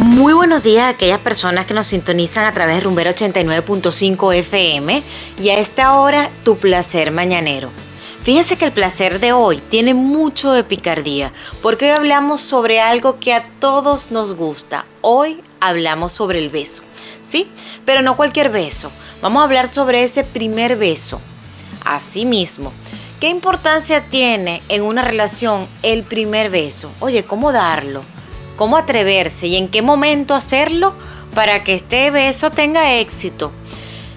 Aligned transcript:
Muy 0.00 0.32
buenos 0.32 0.62
días 0.62 0.84
a 0.84 0.88
aquellas 0.90 1.18
personas 1.18 1.66
que 1.66 1.74
nos 1.74 1.88
sintonizan 1.88 2.44
a 2.44 2.52
través 2.52 2.76
de 2.76 2.82
Rumbero 2.82 3.10
89.5 3.10 4.32
FM 4.32 5.02
y 5.42 5.48
a 5.48 5.58
esta 5.58 5.98
hora 5.98 6.30
tu 6.44 6.56
placer 6.56 7.10
mañanero. 7.10 7.68
Fíjense 8.22 8.56
que 8.56 8.66
el 8.66 8.70
placer 8.70 9.18
de 9.18 9.32
hoy 9.32 9.60
tiene 9.70 9.94
mucho 9.94 10.52
de 10.52 10.62
picardía, 10.62 11.32
porque 11.62 11.86
hoy 11.86 11.96
hablamos 11.98 12.40
sobre 12.40 12.80
algo 12.80 13.18
que 13.18 13.34
a 13.34 13.44
todos 13.58 14.12
nos 14.12 14.36
gusta. 14.36 14.84
Hoy 15.00 15.40
hablamos 15.58 16.12
sobre 16.12 16.38
el 16.38 16.48
beso, 16.48 16.84
¿sí? 17.24 17.50
Pero 17.84 18.00
no 18.00 18.16
cualquier 18.16 18.50
beso. 18.50 18.92
Vamos 19.20 19.40
a 19.40 19.46
hablar 19.46 19.66
sobre 19.66 20.04
ese 20.04 20.22
primer 20.22 20.76
beso. 20.76 21.20
Asimismo, 21.84 22.72
¿qué 23.18 23.30
importancia 23.30 24.04
tiene 24.04 24.62
en 24.68 24.82
una 24.82 25.02
relación 25.02 25.66
el 25.82 26.04
primer 26.04 26.50
beso? 26.50 26.92
Oye, 27.00 27.24
¿cómo 27.24 27.50
darlo? 27.50 28.04
¿Cómo 28.58 28.76
atreverse 28.76 29.46
y 29.46 29.56
en 29.56 29.68
qué 29.68 29.80
momento 29.80 30.34
hacerlo 30.34 30.92
para 31.34 31.64
que 31.64 31.76
este 31.76 32.10
beso 32.10 32.50
tenga 32.50 32.96
éxito? 32.96 33.52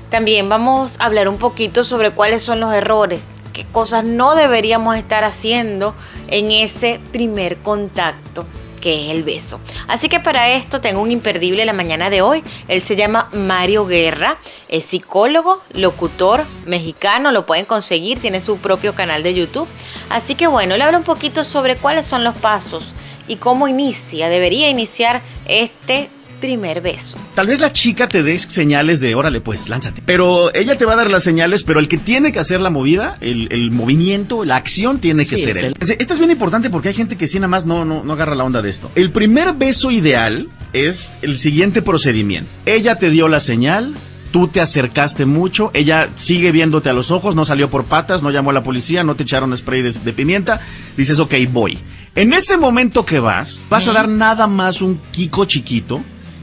También 0.10 0.50
vamos 0.50 1.00
a 1.00 1.06
hablar 1.06 1.30
un 1.30 1.38
poquito 1.38 1.86
sobre 1.86 2.12
cuáles 2.12 2.44
son 2.44 2.60
los 2.60 2.74
errores 2.74 3.30
qué 3.52 3.66
cosas 3.66 4.04
no 4.04 4.36
deberíamos 4.36 4.98
estar 4.98 5.24
haciendo 5.24 5.94
en 6.28 6.52
ese 6.52 7.00
primer 7.12 7.58
contacto 7.58 8.46
que 8.82 9.06
es 9.06 9.12
el 9.16 9.22
beso. 9.22 9.60
Así 9.88 10.10
que 10.10 10.20
para 10.20 10.50
esto 10.54 10.82
tengo 10.82 11.02
un 11.02 11.12
imperdible 11.12 11.64
la 11.66 11.74
mañana 11.74 12.10
de 12.10 12.24
hoy. 12.24 12.44
Él 12.68 12.82
se 12.82 12.96
llama 12.96 13.30
Mario 13.32 13.86
Guerra, 13.86 14.40
es 14.70 14.86
psicólogo, 14.86 15.62
locutor 15.74 16.48
mexicano, 16.66 17.32
lo 17.32 17.46
pueden 17.46 17.66
conseguir, 17.66 18.20
tiene 18.20 18.42
su 18.42 18.58
propio 18.58 18.96
canal 18.96 19.22
de 19.22 19.36
YouTube. 19.36 19.68
Así 20.10 20.34
que 20.34 20.48
bueno, 20.48 20.78
le 20.78 20.84
hablo 20.84 20.98
un 20.98 21.04
poquito 21.04 21.44
sobre 21.44 21.76
cuáles 21.76 22.08
son 22.08 22.24
los 22.24 22.34
pasos 22.34 22.92
y 23.32 23.38
cómo 23.38 23.68
inicia, 23.68 24.28
debería 24.28 24.70
iniciar 24.70 25.22
este 25.48 26.10
primer 26.42 26.82
beso. 26.82 27.18
Tal 27.36 27.48
vez 27.48 27.62
la 27.62 27.72
chica 27.72 28.10
te 28.10 28.24
dé 28.24 28.38
señales 28.38 29.00
de, 29.00 29.16
órale, 29.16 29.40
pues 29.40 29.70
lánzate. 29.70 30.02
Pero 30.06 30.54
ella 30.54 30.78
te 30.78 30.84
va 30.84 30.94
a 30.94 30.96
dar 30.98 31.10
las 31.10 31.24
señales, 31.24 31.64
pero 31.64 31.80
el 31.80 31.88
que 31.88 31.98
tiene 31.98 32.34
que 32.34 32.40
hacer 32.40 32.60
la 32.60 32.70
movida, 32.70 33.18
el, 33.22 33.72
movimiento, 33.72 34.44
la 34.44 34.58
acción 34.58 35.00
tiene 35.00 35.26
que 35.26 35.38
ser 35.38 35.58
él. 35.58 35.76
Esto 35.80 36.14
es 36.14 36.20
bien 36.20 36.32
importante 36.32 36.70
porque 36.70 36.90
hay 36.90 36.96
gente 36.96 37.16
que 37.16 37.28
sí 37.28 37.38
nada 37.40 37.48
más 37.48 37.66
no, 37.66 37.86
no, 37.86 38.04
no 38.04 38.14
agarra 38.14 38.36
la 38.36 38.44
onda 38.44 38.62
de 38.62 38.70
esto. 38.70 38.92
El 38.96 39.12
primer 39.12 39.54
beso 39.54 39.92
ideal 39.92 40.50
es 40.74 41.12
el 41.22 41.38
siguiente 41.38 41.82
procedimiento. 41.82 42.50
Ella 42.66 42.98
te 42.98 43.12
dio 43.12 43.28
la 43.28 43.40
señal, 43.40 43.94
tú 44.32 44.48
te 44.48 44.60
acercaste 44.60 45.26
mucho, 45.26 45.70
ella 45.74 46.10
sigue 46.16 46.52
viéndote 46.52 46.90
a 46.90 46.94
los 46.94 47.12
ojos, 47.12 47.36
no 47.36 47.46
salió 47.46 47.70
por 47.70 47.86
patas, 47.86 48.24
no 48.24 48.32
llamó 48.32 48.50
a 48.50 48.54
la 48.54 48.64
policía, 48.64 49.04
no 49.04 49.16
te 49.16 49.24
echaron 49.24 49.56
spray 49.56 49.84
de, 49.84 49.92
de 49.92 50.14
pimienta, 50.14 50.60
dices, 50.98 51.20
ok, 51.20 51.36
voy. 51.52 51.80
En 52.14 52.34
ese 52.34 52.58
momento 52.58 53.06
que 53.06 53.20
vas, 53.20 53.66
vas 53.70 53.88
a 53.88 53.94
dar 53.94 54.10
nada 54.10 54.46
más 54.46 54.82
un 54.82 55.00
kiko 55.12 55.46
chiquito, 55.46 56.02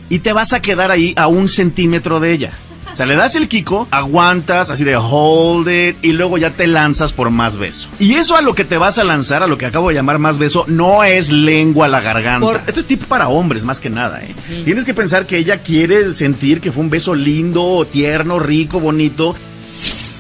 y 0.09 0.21
te 0.21 0.33
vas 0.33 0.55
a 0.55 0.63
quedar 0.63 0.91
ahí 0.91 1.13
a 1.17 1.27
un 1.27 1.47
centímetro 1.47 2.21
de 2.21 2.33
ella. 2.33 2.53
O 2.91 2.97
sea, 2.97 3.05
le 3.05 3.17
das 3.17 3.37
el 3.37 3.49
kiko, 3.49 3.87
aguantas 3.91 4.71
así 4.71 4.83
de 4.83 4.97
hold 4.97 5.69
it 5.69 5.97
y 6.03 6.13
luego 6.13 6.39
ya 6.39 6.51
te 6.51 6.67
lanzas 6.67 7.13
por 7.13 7.29
más 7.29 7.59
beso. 7.59 7.91
Y 8.01 8.15
eso 8.15 8.35
a 8.35 8.41
lo 8.41 8.55
que 8.55 8.65
te 8.65 8.79
vas 8.79 8.99
a 8.99 9.05
lanzar, 9.05 9.43
a 9.43 9.47
lo 9.47 9.59
que 9.59 9.67
acabo 9.67 9.91
de 9.91 9.97
llamar 9.97 10.19
más 10.19 10.39
beso, 10.39 10.65
no 10.69 11.05
es 11.05 11.31
lengua 11.31 11.85
a 11.85 11.89
la 11.91 12.01
garganta. 12.01 12.65
Esto 12.67 12.81
es 12.81 12.87
tipo 12.87 13.07
para 13.07 13.29
hombres 13.29 13.65
más 13.65 13.79
que 13.79 13.91
nada, 13.91 14.23
¿eh? 14.25 14.35
Tienes 14.65 14.87
que 14.87 14.95
pensar 14.95 15.27
que 15.27 15.37
ella 15.37 15.59
quiere 15.59 16.15
sentir 16.15 16.63
que 16.63 16.73
fue 16.73 16.83
un 16.83 16.91
beso 16.91 17.15
lindo, 17.15 17.87
tierno, 17.89 18.39
rico, 18.39 18.81
bonito. 18.81 19.37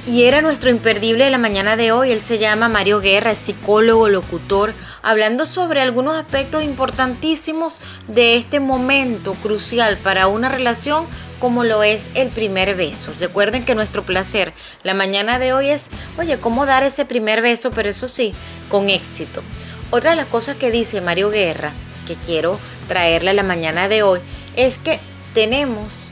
Y 0.08 0.24
era 0.24 0.40
nuestro 0.40 0.70
imperdible 0.70 1.24
de 1.24 1.30
la 1.30 1.36
mañana 1.36 1.76
de 1.76 1.92
hoy. 1.92 2.12
Él 2.12 2.22
se 2.22 2.38
llama 2.38 2.70
Mario 2.70 3.02
Guerra, 3.02 3.32
es 3.32 3.38
psicólogo, 3.40 4.08
locutor, 4.08 4.72
hablando 5.02 5.44
sobre 5.44 5.82
algunos 5.82 6.16
aspectos 6.16 6.64
importantísimos 6.64 7.78
de 8.06 8.36
este 8.36 8.58
momento 8.58 9.34
crucial 9.34 9.98
para 9.98 10.26
una 10.26 10.48
relación 10.48 11.04
como 11.40 11.62
lo 11.62 11.82
es 11.82 12.08
el 12.14 12.30
primer 12.30 12.74
beso. 12.74 13.12
Recuerden 13.20 13.66
que 13.66 13.74
nuestro 13.74 14.02
placer 14.02 14.54
la 14.82 14.94
mañana 14.94 15.38
de 15.38 15.52
hoy 15.52 15.68
es, 15.68 15.90
oye, 16.16 16.40
¿cómo 16.40 16.64
dar 16.64 16.84
ese 16.84 17.04
primer 17.04 17.42
beso? 17.42 17.70
Pero 17.70 17.90
eso 17.90 18.08
sí, 18.08 18.32
con 18.70 18.88
éxito. 18.88 19.42
Otra 19.90 20.12
de 20.12 20.16
las 20.16 20.26
cosas 20.28 20.56
que 20.56 20.70
dice 20.70 21.02
Mario 21.02 21.28
Guerra, 21.28 21.72
que 22.06 22.14
quiero 22.14 22.58
traerle 22.88 23.34
la 23.34 23.42
mañana 23.42 23.88
de 23.88 24.02
hoy, 24.02 24.20
es 24.56 24.78
que 24.78 25.00
tenemos 25.34 26.08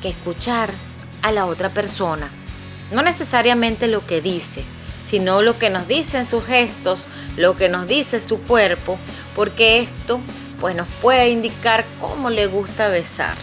que 0.00 0.08
escuchar 0.08 0.70
a 1.20 1.30
la 1.30 1.44
otra 1.44 1.68
persona 1.68 2.30
no 2.90 3.02
necesariamente 3.02 3.86
lo 3.86 4.06
que 4.06 4.20
dice, 4.20 4.64
sino 5.02 5.42
lo 5.42 5.58
que 5.58 5.70
nos 5.70 5.86
dicen 5.88 6.26
sus 6.26 6.44
gestos, 6.44 7.06
lo 7.36 7.56
que 7.56 7.68
nos 7.68 7.86
dice 7.86 8.20
su 8.20 8.40
cuerpo, 8.42 8.98
porque 9.34 9.80
esto 9.80 10.20
pues 10.60 10.76
nos 10.76 10.88
puede 11.02 11.30
indicar 11.30 11.84
cómo 12.00 12.30
le 12.30 12.46
gusta 12.46 12.88
besar. 12.88 13.34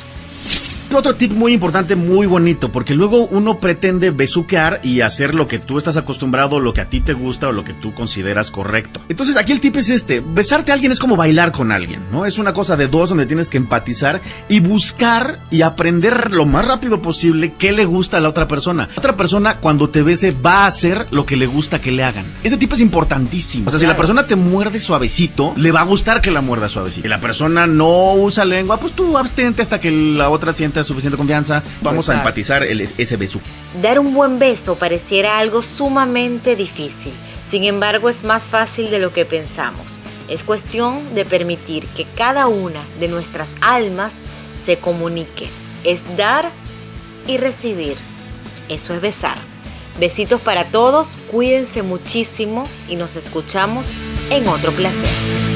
Otro 0.93 1.15
tip 1.15 1.31
muy 1.31 1.53
importante, 1.53 1.95
muy 1.95 2.27
bonito, 2.27 2.69
porque 2.69 2.93
luego 2.93 3.25
uno 3.27 3.59
pretende 3.59 4.11
besuquear 4.11 4.81
y 4.83 5.01
hacer 5.01 5.33
lo 5.33 5.47
que 5.47 5.57
tú 5.57 5.77
estás 5.77 5.95
acostumbrado, 5.95 6.59
lo 6.59 6.73
que 6.73 6.81
a 6.81 6.89
ti 6.89 6.99
te 6.99 7.13
gusta 7.13 7.47
o 7.47 7.53
lo 7.53 7.63
que 7.63 7.73
tú 7.73 7.93
consideras 7.93 8.51
correcto. 8.51 8.99
Entonces 9.07 9.37
aquí 9.37 9.53
el 9.53 9.61
tip 9.61 9.77
es 9.77 9.89
este, 9.89 10.19
besarte 10.19 10.71
a 10.71 10.73
alguien 10.73 10.91
es 10.91 10.99
como 10.99 11.15
bailar 11.15 11.53
con 11.53 11.71
alguien, 11.71 12.01
¿no? 12.11 12.25
Es 12.25 12.37
una 12.37 12.53
cosa 12.53 12.75
de 12.75 12.89
dos 12.89 13.07
donde 13.07 13.25
tienes 13.25 13.49
que 13.49 13.57
empatizar 13.57 14.21
y 14.49 14.59
buscar 14.59 15.39
y 15.49 15.61
aprender 15.61 16.29
lo 16.29 16.45
más 16.45 16.67
rápido 16.67 17.01
posible 17.01 17.53
qué 17.57 17.71
le 17.71 17.85
gusta 17.85 18.17
a 18.17 18.19
la 18.19 18.29
otra 18.29 18.49
persona. 18.49 18.89
La 18.93 18.99
otra 18.99 19.15
persona 19.15 19.57
cuando 19.57 19.89
te 19.89 20.03
bese 20.03 20.31
va 20.31 20.65
a 20.65 20.67
hacer 20.67 21.07
lo 21.09 21.25
que 21.25 21.37
le 21.37 21.47
gusta 21.47 21.79
que 21.79 21.93
le 21.93 22.03
hagan. 22.03 22.25
Ese 22.43 22.57
tip 22.57 22.73
es 22.73 22.81
importantísimo. 22.81 23.69
O 23.69 23.71
sea, 23.71 23.79
si 23.79 23.87
la 23.87 23.95
persona 23.97 24.27
te 24.27 24.35
muerde 24.35 24.77
suavecito, 24.77 25.53
le 25.55 25.71
va 25.71 25.81
a 25.81 25.85
gustar 25.85 26.19
que 26.19 26.31
la 26.31 26.41
muerda 26.41 26.67
suavecito. 26.67 27.03
Si 27.03 27.09
la 27.09 27.21
persona 27.21 27.65
no 27.65 28.13
usa 28.15 28.43
lengua, 28.43 28.77
pues 28.77 28.91
tú 28.91 29.17
abstente 29.17 29.61
hasta 29.61 29.79
que 29.79 29.89
la 29.89 30.29
otra 30.29 30.53
sienta 30.53 30.80
suficiente 30.83 31.17
confianza, 31.17 31.63
vamos 31.81 32.09
a 32.09 32.15
empatizar 32.15 32.63
ese 32.63 33.17
beso. 33.17 33.39
Dar 33.81 33.99
un 33.99 34.13
buen 34.13 34.39
beso 34.39 34.75
pareciera 34.75 35.37
algo 35.37 35.61
sumamente 35.61 36.55
difícil, 36.55 37.13
sin 37.45 37.63
embargo 37.63 38.09
es 38.09 38.23
más 38.23 38.47
fácil 38.47 38.91
de 38.91 38.99
lo 38.99 39.13
que 39.13 39.25
pensamos. 39.25 39.85
Es 40.29 40.43
cuestión 40.43 41.13
de 41.13 41.25
permitir 41.25 41.85
que 41.87 42.05
cada 42.15 42.47
una 42.47 42.81
de 42.99 43.07
nuestras 43.09 43.49
almas 43.59 44.13
se 44.63 44.77
comunique. 44.77 45.49
Es 45.83 46.03
dar 46.15 46.49
y 47.27 47.37
recibir. 47.37 47.97
Eso 48.69 48.93
es 48.93 49.01
besar. 49.01 49.37
Besitos 49.99 50.39
para 50.39 50.65
todos, 50.65 51.17
cuídense 51.29 51.81
muchísimo 51.81 52.67
y 52.87 52.95
nos 52.95 53.17
escuchamos 53.17 53.87
en 54.29 54.47
otro 54.47 54.71
placer. 54.71 55.50